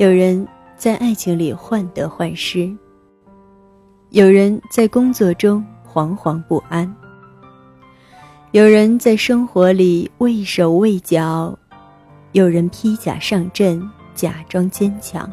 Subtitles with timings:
[0.00, 0.48] 有人
[0.78, 2.74] 在爱情里患得患失，
[4.08, 6.90] 有人在工作中惶惶不安，
[8.52, 11.54] 有人在生活里畏手畏脚，
[12.32, 15.30] 有人披甲上阵假装坚强，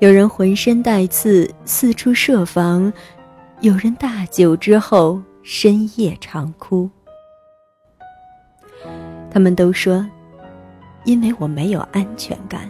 [0.00, 2.92] 有人浑身带刺四处设防，
[3.60, 6.90] 有人大酒之后深夜长哭。
[9.30, 10.04] 他们都说，
[11.04, 12.68] 因为我没有安全感。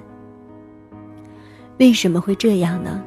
[1.79, 3.01] 为什么会这样呢？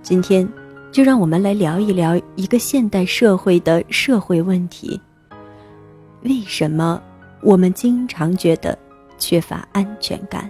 [0.00, 0.48] 今天，
[0.92, 5.00] 就让我们来聊一聊一个现代社会的社会问题：
[6.22, 7.02] 为什么
[7.42, 8.78] 我们经常觉得
[9.18, 10.48] 缺乏安全感？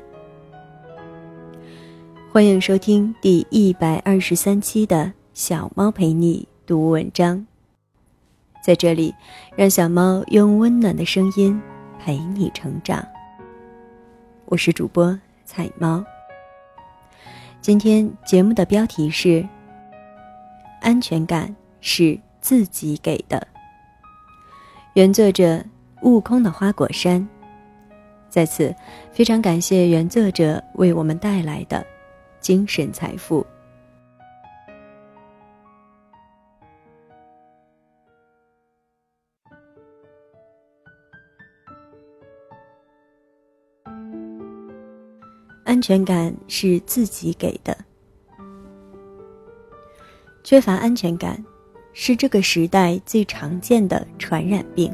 [2.30, 7.46] 欢迎收听第一百二十三期的小猫陪你读文章。
[8.62, 9.14] 在这里，
[9.56, 11.58] 让小猫用温暖的声音
[11.98, 13.02] 陪你成长。
[14.44, 16.04] 我是主播彩猫。
[17.66, 19.44] 今天节目的标题是
[20.80, 23.44] “安全感是自己给的”。
[24.94, 25.60] 原作者
[26.02, 27.28] 悟空的花果山。
[28.30, 28.72] 在此，
[29.10, 31.84] 非常感谢原作者为我们带来的
[32.38, 33.44] 精神财富。
[45.76, 47.76] 安全感是自己给的。
[50.42, 51.44] 缺乏安全感，
[51.92, 54.90] 是这个时代最常见的传染病。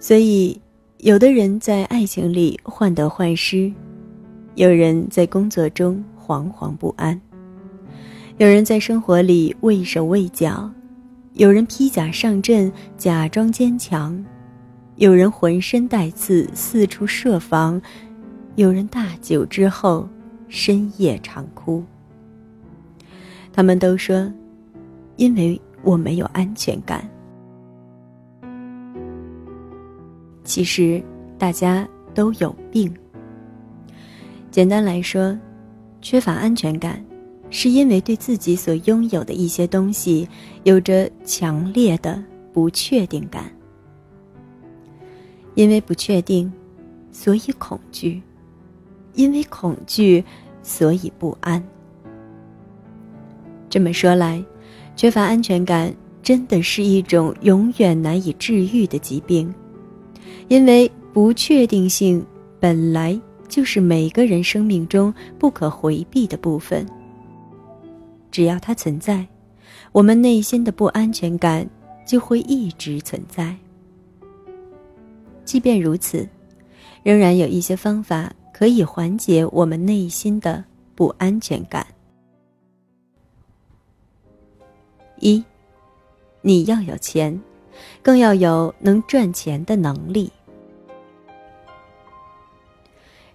[0.00, 0.58] 所以，
[0.96, 3.70] 有的人在爱情里患得患失，
[4.54, 7.20] 有人在工作中惶惶不安，
[8.38, 10.70] 有人在生活里畏手畏脚，
[11.34, 14.24] 有人披甲上阵假装坚强，
[14.94, 17.78] 有人浑身带刺四处设防。
[18.56, 20.08] 有人大酒之后，
[20.48, 21.84] 深夜长哭。
[23.52, 24.32] 他们都说，
[25.16, 27.06] 因为我没有安全感。
[30.42, 31.02] 其实，
[31.36, 32.90] 大家都有病。
[34.50, 35.38] 简单来说，
[36.00, 37.04] 缺乏安全感，
[37.50, 40.26] 是因为对自己所拥有的一些东西
[40.62, 43.44] 有着强烈的不确定感。
[45.56, 46.50] 因为不确定，
[47.12, 48.22] 所以恐惧。
[49.16, 50.24] 因为恐惧，
[50.62, 51.60] 所以不安。
[53.68, 54.42] 这么说来，
[54.94, 59.52] 缺乏安全感真的是一种永远难以治愈的疾病，
[60.48, 62.24] 因为不确定性
[62.60, 63.18] 本来
[63.48, 66.86] 就是每个人生命中不可回避的部分。
[68.30, 69.26] 只要它存在，
[69.92, 71.68] 我们内心的不安全感
[72.06, 73.56] 就会一直存在。
[75.44, 76.28] 即便如此，
[77.02, 78.32] 仍然有一些方法。
[78.56, 81.86] 可以缓解我们内心的不安全感。
[85.20, 85.44] 一，
[86.40, 87.38] 你要有钱，
[88.02, 90.32] 更要有能赚钱的能力。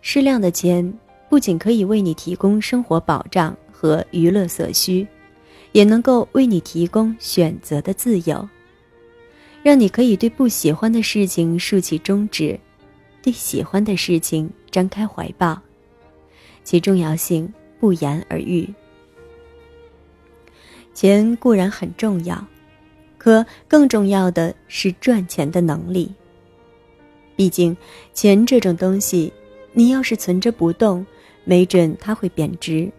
[0.01, 0.91] 适量的钱
[1.29, 5.07] 不仅可以为你提供生活保障和娱乐所需，
[5.71, 8.49] 也能够为你提供选择的自由，
[9.61, 12.59] 让你可以对不喜欢的事情竖起中指。
[13.21, 15.61] 对喜欢的事情张开怀抱，
[16.63, 18.67] 其重要性不言而喻。
[20.93, 22.43] 钱固然很重要，
[23.17, 26.11] 可更重要的是赚钱的能力。
[27.35, 27.75] 毕竟，
[28.13, 29.31] 钱这种东西，
[29.73, 31.05] 你要是存着不动，
[31.43, 32.91] 没准它会贬值；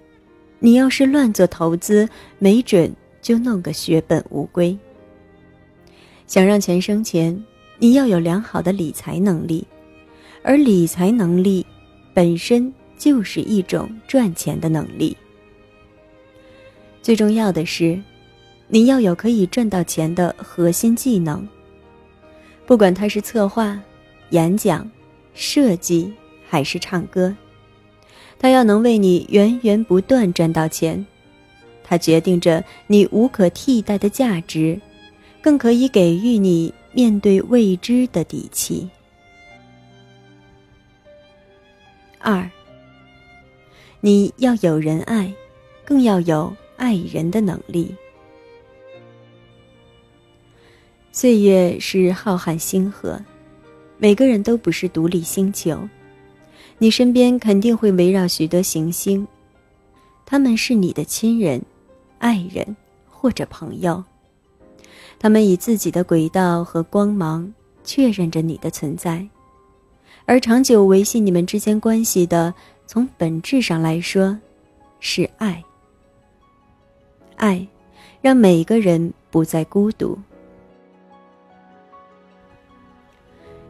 [0.58, 2.08] 你要是乱做投资，
[2.38, 4.76] 没准就弄个血本无归。
[6.26, 7.44] 想让钱生钱，
[7.78, 9.66] 你要有良好的理财能力。
[10.42, 11.64] 而理财能力
[12.12, 15.16] 本身就是一种赚钱的能力。
[17.00, 18.00] 最重要的是，
[18.68, 21.46] 你要有可以赚到钱的核心技能。
[22.66, 23.80] 不管它是策划、
[24.30, 24.88] 演讲、
[25.34, 26.12] 设计
[26.48, 27.34] 还是唱歌，
[28.38, 31.04] 它要能为你源源不断赚到钱。
[31.82, 34.80] 它决定着你无可替代的价值，
[35.42, 38.88] 更可以给予你面对未知的底气。
[42.22, 42.48] 二，
[44.00, 45.32] 你要有人爱，
[45.84, 47.94] 更要有爱人的能力。
[51.10, 53.20] 岁月是浩瀚星河，
[53.98, 55.78] 每个人都不是独立星球，
[56.78, 59.26] 你身边肯定会围绕许多行星，
[60.24, 61.60] 他们是你的亲人、
[62.18, 62.76] 爱人
[63.06, 64.02] 或者朋友，
[65.18, 67.52] 他们以自己的轨道和光芒
[67.84, 69.26] 确认着你的存在。
[70.24, 72.54] 而长久维系你们之间关系的，
[72.86, 74.38] 从本质上来说，
[75.00, 75.62] 是爱。
[77.36, 77.66] 爱，
[78.20, 80.16] 让每一个人不再孤独。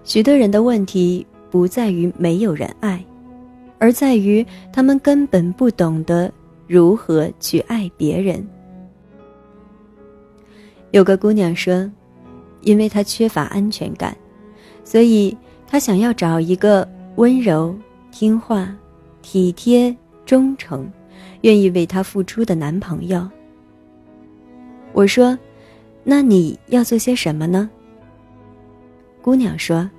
[0.05, 3.03] 许多人的问题不在于没有人爱，
[3.79, 6.31] 而在于他们根本不懂得
[6.67, 8.47] 如何去爱别人。
[10.91, 11.91] 有个姑娘说，
[12.61, 14.15] 因为她缺乏安全感，
[14.85, 15.35] 所以
[15.73, 16.87] 她想要找一个
[17.17, 17.75] 温柔、
[18.11, 18.69] 听话、
[19.23, 19.97] 体贴、
[20.27, 20.87] 忠诚、
[21.41, 23.27] 愿意为她付出的男朋友。
[24.93, 25.39] 我说
[26.05, 27.71] ：“那你要做些什么呢？”
[29.23, 29.91] 姑娘说：“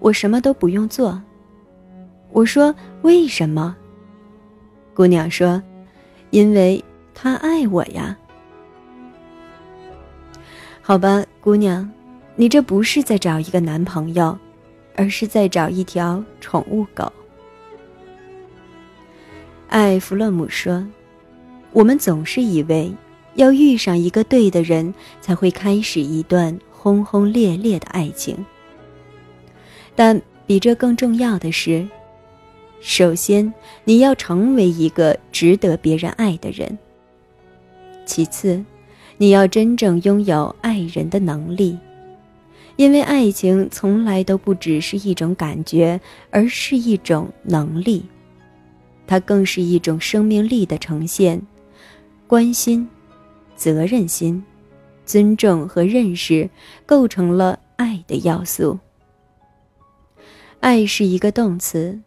[0.00, 1.22] 我什么都不用做。”
[2.32, 2.74] 我说
[3.04, 3.76] ：“为什么？”
[4.96, 5.62] 姑娘说
[6.32, 8.16] ：“因为他爱我呀。”
[10.80, 11.86] 好吧，姑娘，
[12.36, 14.38] 你这不是在找一个男朋友，
[14.94, 17.12] 而是在找一条宠物狗。
[19.68, 20.86] 艾弗洛姆说
[21.72, 22.92] ：“我们总是以为
[23.34, 28.44] 要遇上一个对的人，才会开始一段轰轰烈烈的爱情。”
[29.96, 31.88] 但比这更重要的是，
[32.80, 33.52] 首先
[33.84, 36.78] 你要成为一个值得别人爱的人。
[38.04, 38.62] 其次，
[39.16, 41.78] 你要真正拥有爱人的能力，
[42.76, 46.00] 因为爱情从来都不只是一种感觉，
[46.30, 48.04] 而是一种能力，
[49.06, 51.40] 它更是一种生命力的呈现。
[52.26, 52.88] 关心、
[53.54, 54.42] 责任心、
[55.06, 56.48] 尊重和认识
[56.84, 58.78] 构成了爱的要素。
[60.58, 62.00] 爱是一个动词，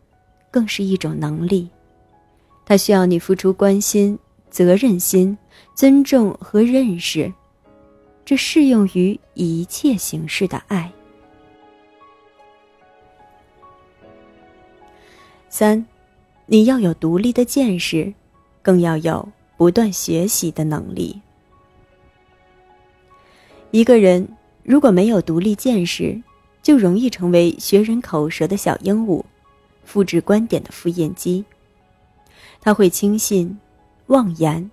[0.50, 1.70] 更是一种能力，
[2.66, 4.18] 它需要你付出关心、
[4.50, 5.38] 责任心、
[5.76, 7.32] 尊重和认识，
[8.28, 10.92] 这适用于一切形式的爱。
[15.48, 15.86] 三，
[16.46, 18.14] 你要有独立的见识，
[18.62, 19.26] 更要有
[19.56, 21.22] 不断学习的能力。
[23.72, 24.28] 一个人
[24.62, 26.22] 如果没有独立见识，
[26.62, 29.24] 就容易成为学人口舌的小鹦鹉，
[29.86, 31.46] 复制观点的复印机。
[32.60, 33.58] 他会轻信、
[34.08, 34.70] 妄言、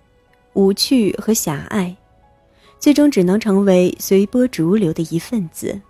[0.54, 1.96] 无趣和狭隘，
[2.84, 5.80] 最终只能成为随波逐流的一份子。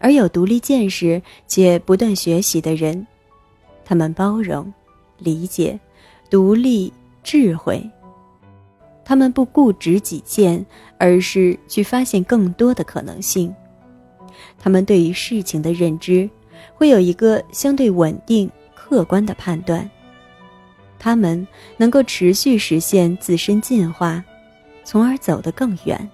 [0.00, 3.06] 而有独立见识且不断学习的人，
[3.84, 4.74] 他们包容、
[5.16, 5.78] 理解、
[6.28, 6.92] 独立、
[7.22, 7.80] 智慧。
[9.04, 10.66] 他们不固执己见，
[10.98, 13.54] 而是去发现更多的可能性。
[14.58, 16.28] 他们对于事情的认知，
[16.74, 19.88] 会有一个相对稳定、客观的判断。
[20.98, 21.46] 他们
[21.76, 24.24] 能够持续实现自身进化，
[24.84, 26.08] 从而走得更远。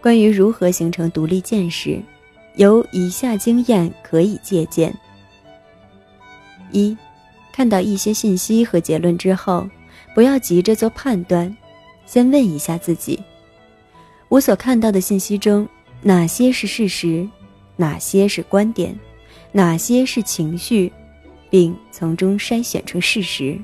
[0.00, 2.02] 关于如何形成独立见识，
[2.56, 4.92] 有以下经验可以借鉴：
[6.72, 6.96] 一，
[7.52, 9.68] 看到一些信息和结论之后，
[10.14, 11.56] 不要急着做判断，
[12.06, 13.22] 先问一下自己：
[14.28, 15.68] 我所看到的信息中。
[16.04, 17.28] 哪些是事实，
[17.76, 18.98] 哪些是观点，
[19.52, 20.92] 哪些是情绪，
[21.48, 23.56] 并从中筛选出事实。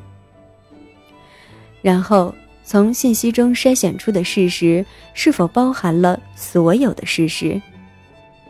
[1.83, 2.33] 然后
[2.69, 4.85] 从信息中筛选出的事实
[5.15, 7.59] 是否包含了所有的事实？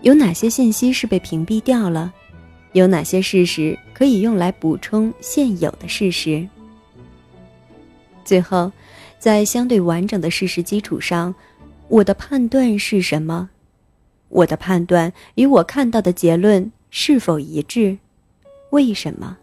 [0.00, 2.12] 有哪些信息是被屏蔽掉了？
[2.72, 6.48] 有哪些事实可以用来补充现有的事实？
[8.24, 8.72] 最后，
[9.20, 11.32] 在相对完整的事实基础上，
[11.86, 13.48] 我的判断是什么？
[14.30, 17.96] 我的判断与我看到的结论是否一致？
[18.70, 19.38] 为什么？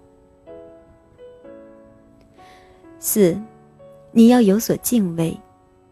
[2.99, 3.39] 四，
[4.17, 5.37] 你要有所敬畏，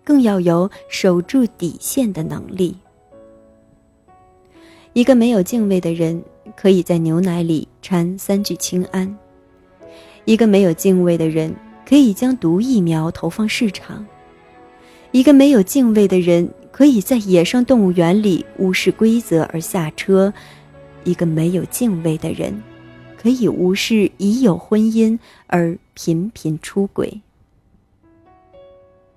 [0.02, 2.74] 更要有守住底线的能力。
[4.94, 6.24] 一个没有敬畏的人，
[6.56, 9.14] 可以在牛奶里掺三聚氰胺；
[10.24, 11.54] 一个没有敬畏的人，
[11.86, 13.98] 可以将毒疫苗投放市场；
[15.12, 16.50] 一个没有敬畏的人。
[16.72, 20.34] 可以在野生动物园里无视规则而下车，
[21.04, 22.64] 一个没有敬畏的人，
[23.16, 27.22] 可以无视已有婚姻而频频出轨。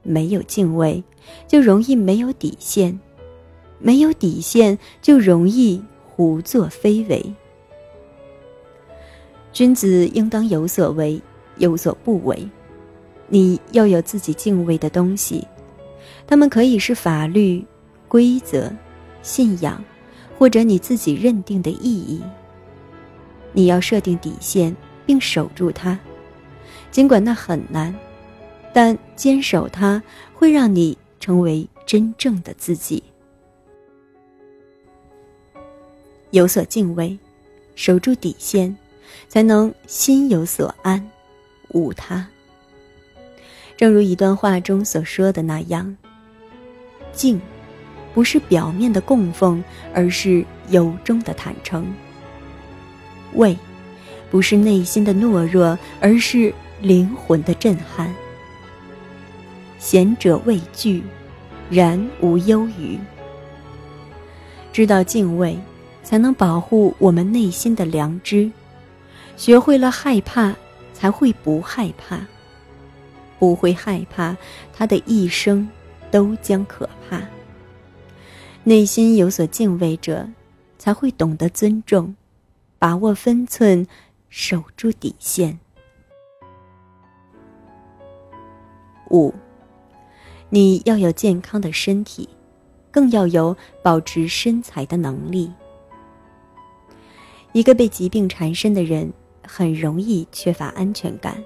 [0.06, 1.02] 没有敬畏，
[1.48, 2.98] 就容易没有底线；
[3.78, 7.34] 没有底线，就容易胡作非为。
[9.52, 11.20] 君子应当有所为，
[11.58, 12.48] 有所不为。
[13.28, 15.46] 你要有自己敬畏的东西。
[16.26, 17.64] 他们可以是法律、
[18.06, 18.70] 规则、
[19.22, 19.82] 信仰，
[20.38, 22.22] 或者你自己认定的意义。
[23.52, 25.98] 你要设定底线，并守住它，
[26.90, 27.94] 尽管那很难，
[28.76, 30.02] 但坚守它
[30.34, 33.02] 会让你成为真正的自己。
[36.30, 37.18] 有所敬畏，
[37.74, 38.76] 守住底线，
[39.28, 41.02] 才能心有所安，
[41.68, 42.28] 无他。
[43.78, 45.96] 正如一段话中所说的那样，
[47.14, 47.40] 敬，
[48.12, 49.64] 不是表面的供奉，
[49.94, 51.82] 而是由衷的坦诚；
[53.32, 53.56] 畏，
[54.30, 56.52] 不是内心的懦弱，而是
[56.82, 58.14] 灵魂的震撼。
[59.86, 61.00] 贤者畏惧，
[61.70, 62.98] 然无忧于。
[64.72, 65.56] 知道敬畏，
[66.02, 68.50] 才能保护我们内心的良知；
[69.36, 70.52] 学会了害怕，
[70.92, 72.26] 才会不害怕。
[73.38, 74.36] 不会害怕，
[74.72, 75.68] 他的一生
[76.10, 77.22] 都将可怕。
[78.64, 80.28] 内心有所敬畏者，
[80.78, 82.16] 才会懂得尊重，
[82.80, 83.86] 把握分寸，
[84.30, 85.56] 守住底线。
[89.10, 89.32] 五，
[90.48, 92.28] 你要有健康的身体，
[92.90, 95.50] 更要有保持身材的能力。
[97.52, 99.12] 一个被疾病缠身的人，
[99.42, 101.42] 很容易缺乏安全感。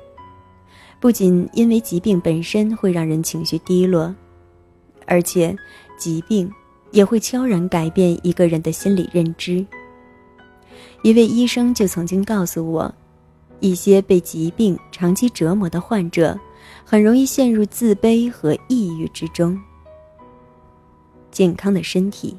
[1.00, 4.14] 不仅因为疾病本身会让人情绪低落，
[5.06, 5.56] 而且
[5.96, 6.52] 疾病
[6.90, 9.64] 也会悄然改变一个人的心理认知。
[11.02, 12.94] 一位医生就曾经告诉我，
[13.60, 16.38] 一些被疾病长期折磨的患者，
[16.90, 19.56] 很容易陷入自卑和抑郁之中。
[21.30, 22.36] 健康的身体，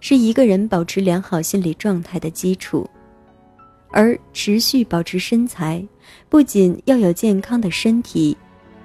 [0.00, 2.86] 是一个人保持良好心理状态的基础。
[3.88, 5.82] 而持续保持身材，
[6.28, 8.36] 不仅要有健康的身体，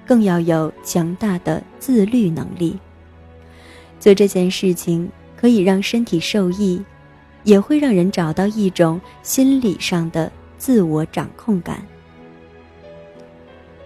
[0.06, 2.78] 更要有强大的自律能力。
[4.00, 6.82] 做这件事情可以让身体受益，
[7.44, 11.86] 也会让人找到一种心理上的自我掌控感。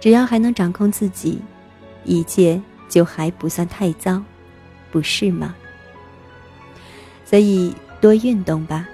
[0.07, 1.43] 只要还能掌控自己，
[2.05, 4.23] 一切就还不算太糟，
[4.93, 5.53] 不是吗？
[7.25, 8.87] 所以多运动吧。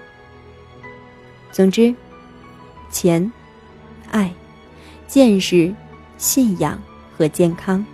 [1.51, 1.95] 总之。
[2.91, 3.31] 钱、
[4.11, 4.33] 爱、
[5.07, 5.75] 见识、
[6.17, 6.81] 信仰
[7.15, 7.85] 和健康，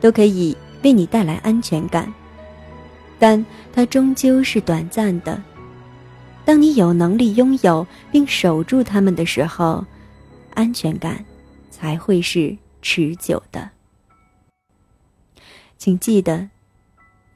[0.00, 2.12] 都可以为你带来安全感，
[3.16, 5.40] 但它终究是短暂的。
[6.44, 9.84] 当你有能力拥有并守住它们的时候，
[10.54, 11.24] 安全感
[11.80, 13.70] 才会是持久的。
[15.78, 16.50] 请记得，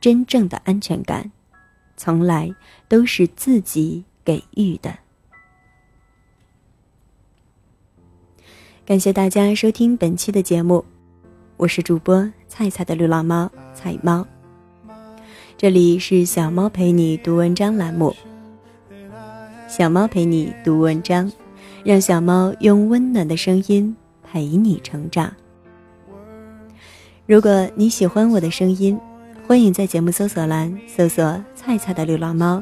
[0.03, 1.33] 真正的安全感，
[1.97, 2.55] 从来
[2.87, 4.99] 都是自己给予的。
[8.85, 10.85] 感谢大家收听本期的节目，
[11.57, 14.27] 我是主播菜菜的流浪猫菜猫。
[15.57, 18.15] 这里是小猫陪你读文章栏目，
[19.71, 21.33] 小猫陪你读文章，
[21.83, 23.97] 让小猫用温暖的声音
[24.35, 25.33] 陪你成长。
[27.25, 28.99] 如果你喜欢我的声音，
[29.47, 32.61] 欢迎在节目搜索栏搜索“菜菜的流浪猫”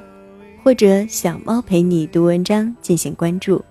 [0.62, 3.64] 或者“小猫陪你读文章”进行关注。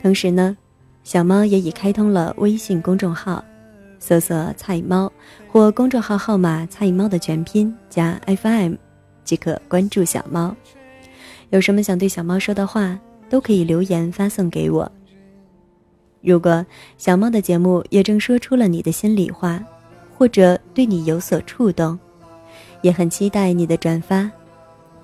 [0.00, 0.56] 同时呢，
[1.04, 3.44] 小猫也已开通了微信公众号，
[3.98, 5.12] 搜索“菜猫”
[5.52, 8.76] 或公众号号码“菜猫”的全拼加 FM，
[9.24, 10.56] 即可关注小猫。
[11.50, 12.98] 有什么想对小猫说的话，
[13.28, 14.90] 都可以留言发送给我。
[16.22, 16.64] 如果
[16.98, 19.62] 小猫的节目也正说出了你的心里话，
[20.16, 21.98] 或者对你有所触动，
[22.82, 24.30] 也很期待你的转发，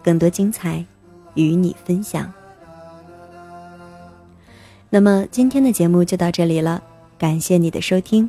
[0.02, 0.84] 更多精彩
[1.34, 2.30] 与你分享。
[4.90, 6.82] 那么今天的节目就到这里了，
[7.18, 8.28] 感谢你的收听，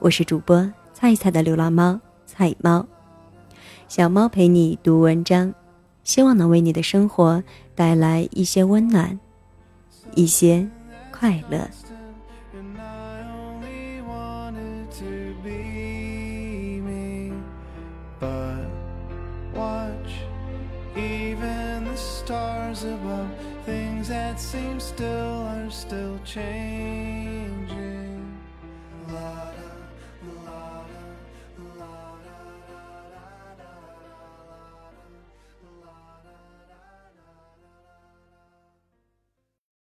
[0.00, 2.84] 我是主播菜菜的流浪猫菜猫，
[3.86, 5.54] 小猫陪你读文章，
[6.02, 7.42] 希望能为你的生活
[7.76, 9.18] 带来一些温暖，
[10.14, 10.68] 一些
[11.18, 11.66] 快乐。
[22.26, 23.30] stars above
[23.64, 26.85] things that seem still are still changing